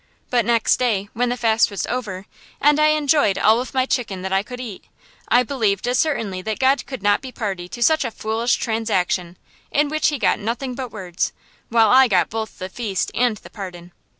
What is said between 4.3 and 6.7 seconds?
I could eat, I believed as certainly that